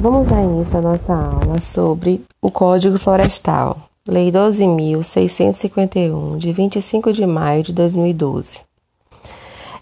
Vamos 0.00 0.28
dar 0.28 0.44
início 0.44 0.78
à 0.78 0.80
nossa 0.80 1.12
aula 1.12 1.60
sobre 1.60 2.22
o 2.40 2.52
Código 2.52 2.96
Florestal, 2.96 3.76
Lei 4.06 4.30
12.651, 4.30 6.38
de 6.38 6.52
25 6.52 7.12
de 7.12 7.26
maio 7.26 7.64
de 7.64 7.72
2012. 7.72 8.60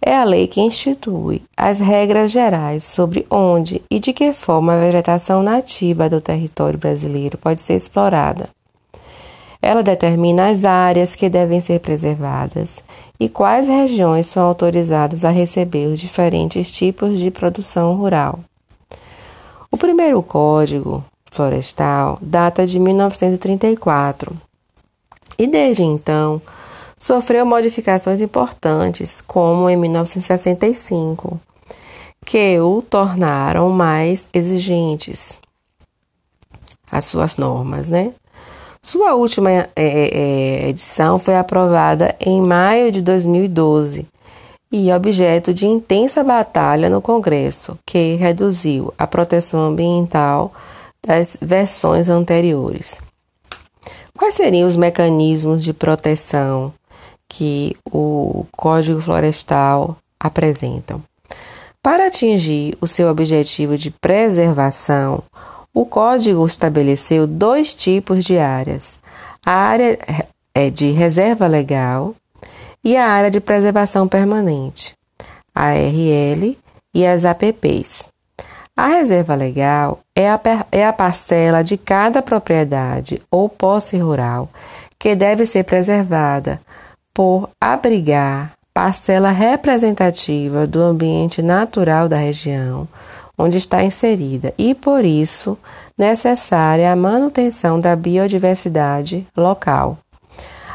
É 0.01 0.17
a 0.17 0.25
lei 0.25 0.47
que 0.47 0.63
institui 0.63 1.43
as 1.55 1.81
regras 1.81 2.31
gerais 2.31 2.85
sobre 2.85 3.27
onde 3.31 3.83
e 3.91 4.01
de 4.01 4.15
que 4.15 4.33
forma 4.33 4.73
a 4.73 4.81
vegetação 4.81 5.43
nativa 5.43 6.09
do 6.09 6.19
território 6.19 6.79
brasileiro 6.79 7.37
pode 7.37 7.61
ser 7.61 7.75
explorada. 7.75 8.49
Ela 9.61 9.83
determina 9.83 10.49
as 10.49 10.65
áreas 10.65 11.15
que 11.15 11.29
devem 11.29 11.61
ser 11.61 11.81
preservadas 11.81 12.83
e 13.21 13.29
quais 13.29 13.69
regiões 13.69 14.29
são 14.29 14.43
autorizadas 14.43 15.27
a 15.27 15.31
receber 15.31 15.89
os 15.89 16.01
diferentes 16.01 16.71
tipos 16.71 17.19
de 17.19 17.31
produção 17.31 17.95
rural. 17.97 18.41
O 19.77 19.79
primeiro 19.79 20.23
código 20.23 21.05
florestal 21.31 22.19
data 22.23 22.67
de 22.67 22.79
1934 22.79 24.35
e 25.39 25.47
desde 25.47 25.83
então 25.83 26.41
sofreu 26.99 27.45
modificações 27.45 28.19
importantes, 28.19 29.21
como 29.21 29.69
em 29.69 29.77
1965, 29.77 31.39
que 32.25 32.59
o 32.59 32.81
tornaram 32.81 33.69
mais 33.69 34.27
exigentes 34.33 35.39
as 36.91 37.05
suas 37.05 37.37
normas, 37.37 37.91
né? 37.91 38.15
Sua 38.81 39.15
última 39.15 39.51
é, 39.51 39.69
é, 39.77 40.69
edição 40.71 41.19
foi 41.19 41.37
aprovada 41.37 42.17
em 42.19 42.41
maio 42.41 42.91
de 42.91 43.03
2012 43.03 44.07
e 44.77 44.93
objeto 44.93 45.55
de 45.55 45.67
intensa 45.67 46.23
batalha 46.23 46.91
no 46.91 47.01
Congresso, 47.01 47.79
que 47.87 48.15
reduziu 48.17 48.93
a 48.99 49.07
proteção 49.07 49.61
ambiental 49.61 50.53
das 51.05 51.39
versões 51.41 52.11
anteriores. 52.11 53.01
Quais 54.19 54.35
seriam 54.35 54.69
os 54.69 54.77
mecanismos 54.77 55.65
de 55.65 55.73
proteção 55.73 56.75
que 57.27 57.75
o 57.91 58.45
Código 58.55 59.01
Florestal 59.01 59.97
apresenta? 60.21 61.01
Para 61.83 62.09
atingir 62.09 62.77
o 62.79 62.87
seu 62.87 63.09
objetivo 63.09 63.79
de 63.79 63.91
preservação, 63.91 65.23
o 65.73 65.87
código 65.87 66.47
estabeleceu 66.47 67.27
dois 67.27 67.73
tipos 67.73 68.25
de 68.25 68.37
áreas: 68.37 68.99
a 69.45 69.53
área 69.53 69.99
é 70.55 70.69
de 70.69 70.91
reserva 70.91 71.47
legal 71.47 72.15
e 72.87 72.97
a 72.97 73.09
área 73.09 73.33
de 73.33 73.41
preservação 73.41 74.07
permanente, 74.07 74.95
a 75.53 75.71
ARL 75.71 76.57
e 76.95 77.05
as 77.05 77.25
APPs. 77.25 78.05
A 78.77 78.87
reserva 78.87 79.35
legal 79.35 79.99
é 80.15 80.31
a, 80.31 80.41
é 80.71 80.87
a 80.87 80.93
parcela 80.93 81.65
de 81.65 81.77
cada 81.77 82.23
propriedade 82.23 83.21
ou 83.29 83.49
posse 83.49 83.99
rural 83.99 84.49
que 84.97 85.17
deve 85.17 85.47
ser 85.47 85.65
preservada 85.65 86.61
por 87.13 87.51
abrigar 87.61 88.53
parcela 88.73 89.33
representativa 89.33 90.65
do 90.65 90.81
ambiente 90.81 91.43
natural 91.43 92.09
da 92.09 92.19
região 92.19 92.87
onde 93.37 93.57
está 93.57 93.83
inserida 93.83 94.55
e, 94.57 94.75
por 94.75 95.05
isso, 95.05 95.59
necessária 95.99 96.93
a 96.93 96.97
manutenção 96.97 97.81
da 97.81 97.97
biodiversidade 97.97 99.27
local. 99.37 99.99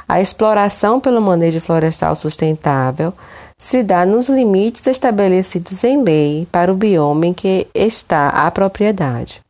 A 0.07 0.21
exploração 0.21 0.99
pelo 0.99 1.21
manejo 1.21 1.61
florestal 1.61 2.15
sustentável 2.15 3.13
se 3.57 3.83
dá 3.83 4.05
nos 4.05 4.27
limites 4.27 4.87
estabelecidos 4.87 5.83
em 5.83 6.01
lei 6.01 6.47
para 6.51 6.71
o 6.71 6.75
bioma 6.75 7.27
em 7.27 7.33
que 7.33 7.67
está 7.73 8.29
a 8.29 8.49
propriedade. 8.49 9.41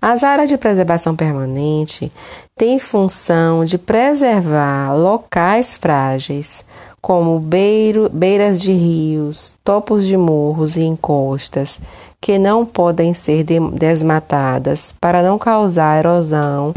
As 0.00 0.24
áreas 0.24 0.48
de 0.48 0.58
preservação 0.58 1.14
permanente 1.14 2.10
têm 2.56 2.80
função 2.80 3.64
de 3.64 3.78
preservar 3.78 4.92
locais 4.96 5.76
frágeis, 5.76 6.64
como 7.00 7.38
beiro, 7.38 8.10
beiras 8.12 8.60
de 8.60 8.72
rios, 8.72 9.54
topos 9.62 10.04
de 10.04 10.16
morros 10.16 10.76
e 10.76 10.82
encostas, 10.82 11.80
que 12.20 12.36
não 12.36 12.66
podem 12.66 13.14
ser 13.14 13.44
de, 13.44 13.60
desmatadas 13.60 14.92
para 15.00 15.22
não 15.22 15.38
causar 15.38 16.00
erosão, 16.00 16.74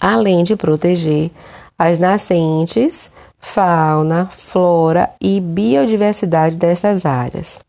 além 0.00 0.42
de 0.44 0.56
proteger 0.56 1.30
as 1.78 1.98
nascentes, 1.98 3.10
fauna, 3.38 4.28
flora 4.36 5.10
e 5.20 5.40
biodiversidade 5.40 6.56
dessas 6.56 7.06
áreas. 7.06 7.60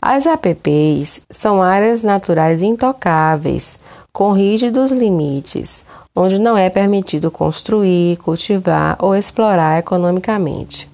As 0.00 0.26
APPs 0.26 1.22
são 1.30 1.62
áreas 1.62 2.02
naturais 2.02 2.62
intocáveis, 2.62 3.78
com 4.12 4.32
rígidos 4.32 4.92
limites, 4.92 5.84
onde 6.14 6.38
não 6.38 6.56
é 6.56 6.70
permitido 6.70 7.30
construir, 7.30 8.18
cultivar 8.18 8.96
ou 9.00 9.16
explorar 9.16 9.78
economicamente. 9.78 10.88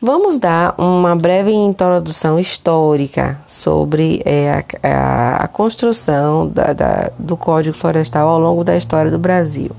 Vamos 0.00 0.38
dar 0.38 0.74
uma 0.78 1.14
breve 1.14 1.52
introdução 1.52 2.38
histórica 2.38 3.38
sobre 3.46 4.22
é, 4.24 4.64
a, 4.82 5.44
a, 5.44 5.48
construção 5.48 6.48
da, 6.48 6.72
da, 6.72 7.10
do 7.18 7.36
Código 7.36 7.76
Florestal 7.76 8.28
ao 8.28 8.40
longo 8.40 8.62
da 8.62 8.76
história 8.76 9.10
do 9.10 9.18
Brasil. 9.18 9.70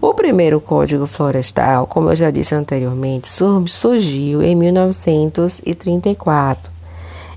O 0.00 0.14
primeiro 0.14 0.60
Código 0.60 1.06
Florestal, 1.06 1.86
como 1.86 2.10
eu 2.10 2.16
já 2.16 2.30
disse 2.30 2.54
anteriormente, 2.54 3.28
surgiu 3.28 4.42
em 4.42 4.54
1934, 4.54 6.70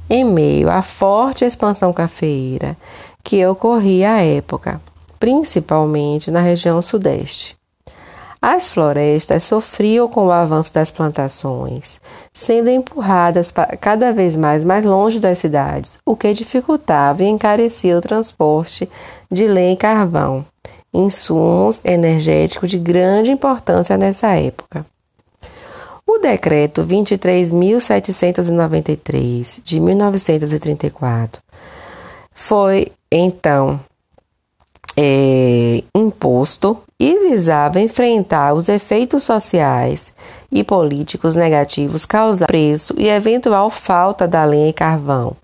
em 0.10 0.24
meio 0.24 0.70
à 0.70 0.82
forte 0.82 1.44
expansão 1.44 1.92
cafeeira 1.92 2.78
que 3.24 3.46
ocorria 3.46 4.14
à 4.14 4.22
época 4.22 4.80
principalmente 5.22 6.32
na 6.32 6.42
região 6.42 6.82
sudeste. 6.82 7.56
As 8.42 8.72
florestas 8.72 9.44
sofriam 9.44 10.08
com 10.08 10.26
o 10.26 10.32
avanço 10.32 10.74
das 10.74 10.90
plantações, 10.90 12.02
sendo 12.34 12.72
empurradas 12.72 13.54
cada 13.80 14.12
vez 14.12 14.36
mais 14.36 14.64
mais 14.64 14.84
longe 14.84 15.20
das 15.20 15.38
cidades, 15.38 16.00
o 16.04 16.16
que 16.16 16.34
dificultava 16.34 17.24
e 17.24 17.28
encarecia 17.28 17.96
o 17.96 18.02
transporte 18.02 18.90
de 19.32 19.48
lenha 19.48 19.74
e 19.74 19.78
carvão, 19.78 20.44
insumos 20.94 21.82
energéticos 21.84 22.70
de 22.70 22.78
grande 22.78 23.32
importância 23.32 23.98
nessa 23.98 24.36
época. 24.36 24.86
O 26.06 26.18
decreto 26.18 26.84
23.793 26.84 29.62
de 29.64 29.80
1934 29.80 31.42
foi 32.34 32.92
então 33.12 33.80
é, 34.98 35.84
imposto 35.96 36.78
e 37.00 37.30
visava 37.30 37.80
enfrentar 37.80 38.54
os 38.54 38.68
efeitos 38.68 39.24
sociais 39.24 40.14
e 40.52 40.64
políticos 40.64 41.36
negativos 41.36 42.06
causados 42.06 42.48
preço 42.48 42.94
e 42.98 43.08
eventual 43.08 43.70
falta 43.70 44.28
da 44.28 44.44
lenha 44.44 44.70
e 44.70 44.74
carvão 44.74 45.36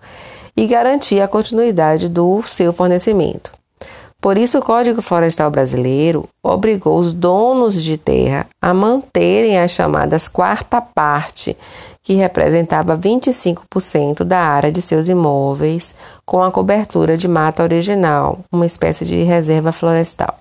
e 0.56 0.66
garantir 0.66 1.20
a 1.20 1.28
continuidade 1.28 2.08
do 2.08 2.42
seu 2.42 2.72
fornecimento. 2.72 3.57
Por 4.20 4.36
isso, 4.36 4.58
o 4.58 4.62
Código 4.62 5.00
Florestal 5.00 5.48
Brasileiro 5.48 6.28
obrigou 6.42 6.98
os 6.98 7.14
donos 7.14 7.80
de 7.80 7.96
terra 7.96 8.46
a 8.60 8.74
manterem 8.74 9.58
as 9.58 9.70
chamadas 9.70 10.26
quarta 10.26 10.80
parte 10.80 11.56
que 12.02 12.14
representava 12.14 12.98
25% 12.98 14.24
da 14.24 14.40
área 14.40 14.72
de 14.72 14.82
seus 14.82 15.08
imóveis, 15.08 15.94
com 16.26 16.42
a 16.42 16.50
cobertura 16.50 17.16
de 17.16 17.28
mata 17.28 17.62
original, 17.62 18.40
uma 18.50 18.66
espécie 18.66 19.04
de 19.04 19.22
reserva 19.22 19.72
florestal. 19.72 20.36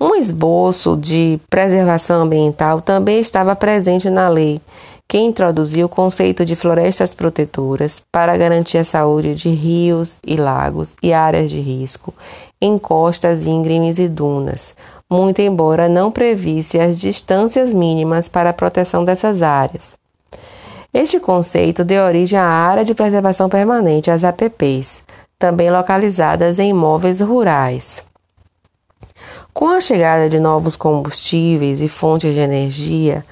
Um 0.00 0.16
esboço 0.16 0.96
de 0.96 1.38
preservação 1.48 2.22
ambiental 2.22 2.80
também 2.80 3.20
estava 3.20 3.54
presente 3.54 4.10
na 4.10 4.28
lei, 4.28 4.60
que 5.12 5.18
introduziu 5.18 5.84
o 5.84 5.90
conceito 5.90 6.42
de 6.42 6.56
florestas 6.56 7.12
protetoras 7.12 8.00
para 8.10 8.34
garantir 8.34 8.78
a 8.78 8.84
saúde 8.84 9.34
de 9.34 9.50
rios 9.50 10.18
e 10.26 10.36
lagos 10.36 10.96
e 11.02 11.12
áreas 11.12 11.50
de 11.50 11.60
risco, 11.60 12.14
encostas 12.58 13.42
íngremes 13.42 13.98
e 13.98 14.08
dunas, 14.08 14.74
muito 15.10 15.42
embora 15.42 15.86
não 15.86 16.10
previsse 16.10 16.80
as 16.80 16.98
distâncias 16.98 17.74
mínimas 17.74 18.30
para 18.30 18.48
a 18.48 18.52
proteção 18.54 19.04
dessas 19.04 19.42
áreas. 19.42 19.92
Este 20.94 21.20
conceito 21.20 21.84
deu 21.84 22.04
origem 22.04 22.38
à 22.38 22.46
área 22.46 22.82
de 22.82 22.94
preservação 22.94 23.50
permanente, 23.50 24.10
as 24.10 24.24
APPs, 24.24 25.02
também 25.38 25.70
localizadas 25.70 26.58
em 26.58 26.70
imóveis 26.70 27.20
rurais. 27.20 28.02
Com 29.52 29.68
a 29.68 29.80
chegada 29.82 30.30
de 30.30 30.40
novos 30.40 30.74
combustíveis 30.74 31.82
e 31.82 31.88
fontes 31.88 32.32
de 32.32 32.40
energia, 32.40 33.22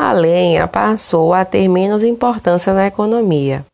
a 0.00 0.12
lenha 0.12 0.66
passou 0.66 1.34
a 1.34 1.44
ter 1.44 1.68
menos 1.68 2.02
importância 2.02 2.72
na 2.72 2.86
economia. 2.86 3.66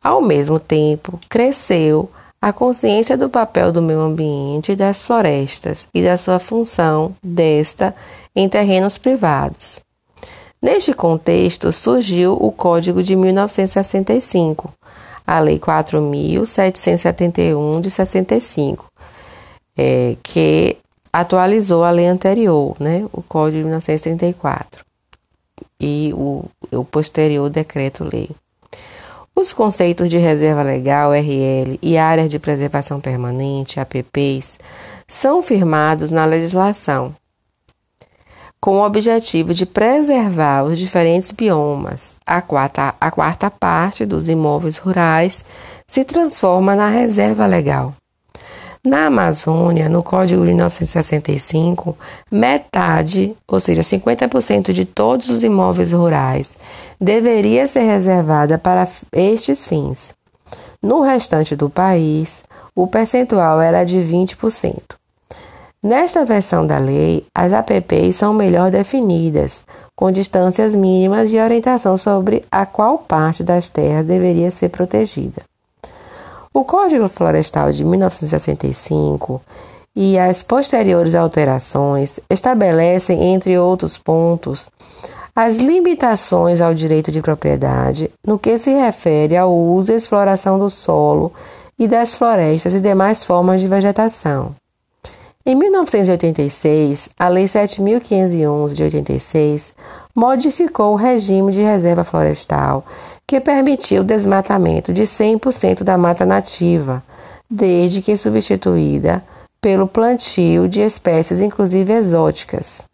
Ao 0.00 0.22
mesmo 0.22 0.60
tempo, 0.60 1.18
cresceu 1.28 2.08
a 2.40 2.52
consciência 2.52 3.16
do 3.16 3.28
papel 3.28 3.72
do 3.72 3.82
meio 3.82 3.98
ambiente 3.98 4.70
e 4.70 4.76
das 4.76 5.02
florestas 5.02 5.88
e 5.92 6.04
da 6.04 6.16
sua 6.16 6.38
função 6.38 7.16
desta 7.20 7.92
em 8.36 8.48
terrenos 8.48 8.96
privados. 8.96 9.80
Neste 10.62 10.94
contexto 10.94 11.72
surgiu 11.72 12.38
o 12.40 12.52
Código 12.52 13.02
de 13.02 13.16
1965, 13.16 14.72
a 15.26 15.40
Lei 15.40 15.58
4.771 15.58 17.80
de 17.80 17.90
65, 17.90 18.86
é, 19.76 20.16
que 20.22 20.76
atualizou 21.12 21.82
a 21.82 21.90
lei 21.90 22.06
anterior, 22.06 22.76
né, 22.78 23.04
o 23.12 23.20
Código 23.20 23.58
de 23.58 23.64
1934, 23.64 24.84
e 25.84 26.14
o, 26.14 26.46
o 26.72 26.82
posterior 26.82 27.50
decreto-lei. 27.50 28.30
Os 29.36 29.52
conceitos 29.52 30.08
de 30.08 30.16
reserva 30.16 30.62
legal, 30.62 31.12
RL, 31.12 31.78
e 31.82 31.98
áreas 31.98 32.30
de 32.30 32.38
preservação 32.38 33.00
permanente, 33.00 33.78
APPs, 33.78 34.58
são 35.06 35.42
firmados 35.42 36.10
na 36.10 36.24
legislação, 36.24 37.14
com 38.60 38.78
o 38.78 38.86
objetivo 38.86 39.52
de 39.52 39.66
preservar 39.66 40.64
os 40.64 40.78
diferentes 40.78 41.30
biomas. 41.30 42.16
A 42.24 42.40
quarta, 42.40 42.94
a 42.98 43.10
quarta 43.10 43.50
parte 43.50 44.06
dos 44.06 44.26
imóveis 44.26 44.78
rurais 44.78 45.44
se 45.86 46.02
transforma 46.02 46.74
na 46.74 46.88
reserva 46.88 47.44
legal. 47.44 47.94
Na 48.84 49.06
Amazônia, 49.06 49.88
no 49.88 50.02
Código 50.02 50.42
de 50.42 50.48
1965, 50.48 51.96
metade, 52.30 53.34
ou 53.48 53.58
seja, 53.58 53.80
50% 53.80 54.72
de 54.72 54.84
todos 54.84 55.30
os 55.30 55.42
imóveis 55.42 55.92
rurais, 55.92 56.58
deveria 57.00 57.66
ser 57.66 57.84
reservada 57.84 58.58
para 58.58 58.86
estes 59.10 59.66
fins. 59.66 60.12
No 60.82 61.00
restante 61.00 61.56
do 61.56 61.70
país, 61.70 62.44
o 62.76 62.86
percentual 62.86 63.58
era 63.58 63.84
de 63.84 63.96
20%. 63.96 64.82
Nesta 65.82 66.22
versão 66.26 66.66
da 66.66 66.76
lei, 66.76 67.26
as 67.34 67.54
APPs 67.54 68.16
são 68.16 68.34
melhor 68.34 68.70
definidas, 68.70 69.64
com 69.96 70.10
distâncias 70.10 70.74
mínimas 70.74 71.30
de 71.30 71.38
orientação 71.38 71.96
sobre 71.96 72.44
a 72.50 72.66
qual 72.66 72.98
parte 72.98 73.42
das 73.42 73.70
terras 73.70 74.04
deveria 74.04 74.50
ser 74.50 74.68
protegida. 74.68 75.42
O 76.56 76.64
Código 76.64 77.08
Florestal 77.08 77.72
de 77.72 77.84
1965 77.84 79.42
e 79.96 80.16
as 80.16 80.44
posteriores 80.44 81.16
alterações 81.16 82.20
estabelecem, 82.30 83.34
entre 83.34 83.58
outros 83.58 83.98
pontos, 83.98 84.70
as 85.34 85.56
limitações 85.56 86.60
ao 86.60 86.72
direito 86.72 87.10
de 87.10 87.20
propriedade 87.20 88.08
no 88.24 88.38
que 88.38 88.56
se 88.56 88.72
refere 88.72 89.36
ao 89.36 89.52
uso 89.52 89.90
e 89.90 89.96
exploração 89.96 90.56
do 90.56 90.70
solo 90.70 91.32
e 91.76 91.88
das 91.88 92.14
florestas 92.14 92.72
e 92.72 92.80
demais 92.80 93.24
formas 93.24 93.60
de 93.60 93.66
vegetação. 93.66 94.54
Em 95.44 95.56
1986, 95.56 97.10
a 97.18 97.28
Lei 97.28 97.46
7.511 97.46 98.74
de 98.74 98.82
86 98.84 99.74
modificou 100.14 100.92
o 100.92 100.96
regime 100.96 101.52
de 101.52 101.60
reserva 101.60 102.04
florestal, 102.04 102.86
que 103.26 103.40
permitiu 103.40 104.02
o 104.02 104.04
desmatamento 104.04 104.92
de 104.92 105.02
100% 105.02 105.82
da 105.82 105.96
mata 105.96 106.26
nativa, 106.26 107.02
desde 107.50 108.02
que 108.02 108.16
substituída 108.16 109.22
pelo 109.60 109.88
plantio 109.88 110.68
de 110.68 110.80
espécies, 110.82 111.40
inclusive 111.40 111.92
exóticas. 111.92 112.84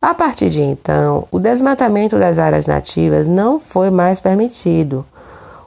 A 0.00 0.14
partir 0.14 0.48
de 0.48 0.62
então, 0.62 1.28
o 1.30 1.38
desmatamento 1.38 2.18
das 2.18 2.38
áreas 2.38 2.66
nativas 2.66 3.26
não 3.26 3.60
foi 3.60 3.90
mais 3.90 4.18
permitido. 4.18 5.04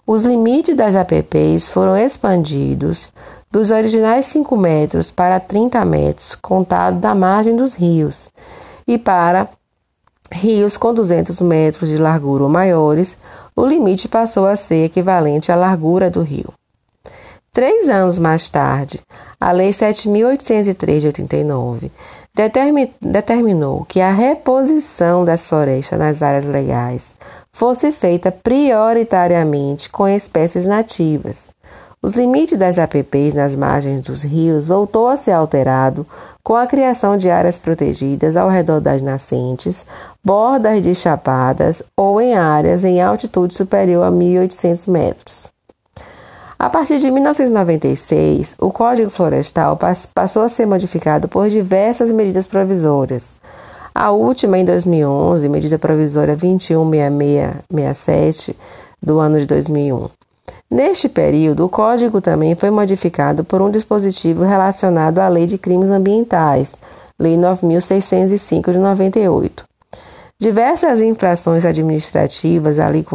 Os 0.08 0.24
limites 0.24 0.76
das 0.76 0.96
APPs 0.96 1.70
foram 1.70 1.96
expandidos 1.96 3.14
dos 3.52 3.70
originais 3.70 4.26
5 4.26 4.58
metros 4.58 5.12
para 5.12 5.40
30 5.40 5.86
metros, 5.86 6.34
contado 6.34 6.98
da 6.98 7.14
margem 7.14 7.56
dos 7.56 7.76
rios, 7.76 8.28
e 8.88 8.98
para 8.98 9.48
rios 10.32 10.76
com 10.76 10.92
200 10.92 11.40
metros 11.42 11.88
de 11.88 11.98
largura 12.00 12.44
ou 12.44 12.50
maiores, 12.50 13.16
o 13.56 13.66
limite 13.66 14.08
passou 14.08 14.46
a 14.48 14.56
ser 14.56 14.86
equivalente 14.86 15.52
à 15.52 15.56
largura 15.56 16.10
do 16.10 16.22
rio. 16.22 16.54
Três 17.52 17.88
anos 17.88 18.18
mais 18.18 18.50
tarde, 18.50 19.00
a 19.40 19.52
Lei 19.52 19.72
7.803 19.72 21.00
de 21.00 21.08
89 21.08 21.92
determinou 23.00 23.86
que 23.86 24.02
a 24.02 24.12
reposição 24.12 25.24
das 25.24 25.46
florestas 25.46 26.00
nas 26.00 26.22
áreas 26.24 26.46
legais 26.46 27.14
fosse 27.52 27.92
feita 27.92 28.32
prioritariamente 28.32 29.90
com 29.90 30.08
espécies 30.08 30.66
nativas, 30.66 31.52
os 32.06 32.16
limites 32.16 32.60
das 32.60 32.78
APPs 32.78 33.34
nas 33.34 33.56
margens 33.56 34.02
dos 34.02 34.24
rios 34.24 34.66
voltou 34.66 35.08
a 35.08 35.16
ser 35.16 35.32
alterado 35.32 36.06
com 36.44 36.56
a 36.56 36.68
criação 36.68 37.18
de 37.18 37.30
áreas 37.30 37.58
protegidas 37.58 38.36
ao 38.36 38.50
redor 38.50 38.82
das 38.82 39.02
nascentes, 39.02 39.86
bordas 40.24 40.84
de 40.84 40.94
chapadas 40.94 41.82
ou 41.96 42.20
em 42.20 42.36
áreas 42.36 42.84
em 42.84 43.02
altitude 43.02 43.54
superior 43.54 44.04
a 44.04 44.12
1.800 44.12 44.92
metros. 44.92 45.48
A 46.60 46.70
partir 46.70 47.00
de 47.00 47.10
1996, 47.10 48.56
o 48.60 48.72
Código 48.72 49.10
Florestal 49.10 49.78
passou 50.14 50.44
a 50.44 50.50
ser 50.50 50.66
modificado 50.66 51.28
por 51.28 51.50
diversas 51.50 52.12
medidas 52.12 52.48
provisórias. 52.48 53.36
A 53.96 54.12
última, 54.12 54.58
em 54.58 54.66
2011, 54.66 55.48
medida 55.50 55.78
provisória 55.78 56.36
216667 56.36 58.58
do 59.02 59.20
ano 59.20 59.40
de 59.40 59.46
2001. 59.46 60.23
Neste 60.70 61.08
período, 61.08 61.66
o 61.66 61.70
Código 61.70 62.20
também 62.20 62.56
foi 62.56 62.72
modificado 62.72 63.44
por 63.44 63.62
um 63.62 63.70
dispositivo 63.70 64.44
relacionado 64.44 65.20
à 65.20 65.28
Lei 65.28 65.46
de 65.46 65.58
Crimes 65.58 65.92
Ambientais, 65.92 66.78
Lei 67.20 67.38
9605 67.38 68.72
de 68.72 68.80
98. 68.80 69.64
Diversas 70.40 71.00
infrações 71.00 71.64
administrativas 71.64 72.80
ali 72.80 73.06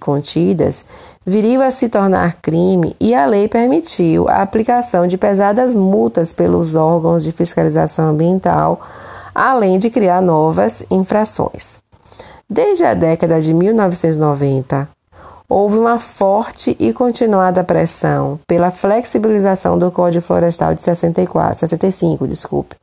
contidas 0.00 0.84
viriam 1.24 1.62
a 1.62 1.70
se 1.70 1.88
tornar 1.88 2.40
crime 2.40 2.96
e 2.98 3.14
a 3.14 3.26
lei 3.26 3.46
permitiu 3.46 4.28
a 4.28 4.42
aplicação 4.42 5.06
de 5.06 5.18
pesadas 5.18 5.74
multas 5.74 6.32
pelos 6.32 6.74
órgãos 6.74 7.22
de 7.22 7.32
fiscalização 7.32 8.08
ambiental, 8.08 8.80
além 9.34 9.78
de 9.78 9.90
criar 9.90 10.20
novas 10.22 10.82
infrações. 10.90 11.78
Desde 12.50 12.84
a 12.84 12.94
década 12.94 13.40
de 13.40 13.52
1990, 13.52 14.88
houve 15.48 15.78
uma 15.78 15.98
forte 15.98 16.76
e 16.78 16.92
continuada 16.92 17.64
pressão 17.64 18.38
pela 18.46 18.70
flexibilização 18.70 19.78
do 19.78 19.90
Código 19.90 20.24
Florestal 20.24 20.74
de 20.74 20.80
64, 20.80 21.60
65, 21.60 22.28
desculpe, 22.28 22.76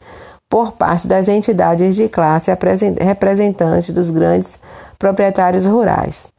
por 0.50 0.72
parte 0.72 1.08
das 1.08 1.28
entidades 1.28 1.96
de 1.96 2.10
classe 2.10 2.52
representantes 3.00 3.94
dos 3.94 4.10
grandes 4.10 4.60
proprietários 4.98 5.66
rurais. 5.66 6.34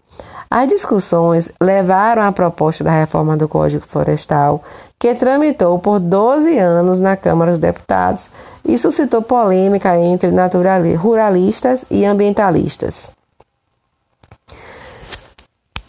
As 0.50 0.68
discussões 0.68 1.52
levaram 1.60 2.22
à 2.22 2.32
proposta 2.32 2.82
da 2.82 2.90
reforma 2.90 3.36
do 3.36 3.48
Código 3.48 3.84
Florestal, 3.84 4.62
que 4.98 5.14
tramitou 5.14 5.78
por 5.78 5.98
12 5.98 6.56
anos 6.58 7.00
na 7.00 7.16
Câmara 7.16 7.50
dos 7.50 7.60
Deputados 7.60 8.30
e 8.64 8.78
suscitou 8.78 9.22
polêmica 9.22 9.96
entre 9.98 10.30
ruralistas 10.96 11.84
e 11.90 12.04
ambientalistas. 12.04 13.15